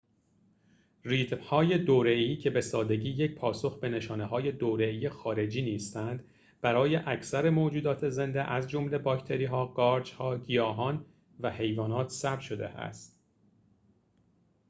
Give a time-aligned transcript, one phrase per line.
[1.03, 6.23] ریتم‌های دوره‌ای که به سادگی یک پاسخ به نشانه‌های دوره‌ای خارجی نیستند
[6.61, 11.05] برای اکثر موجودات زنده از جمله باکتری‌ها قارچ‌ها گیاهان
[11.39, 13.19] و حیوانات ثبت شده است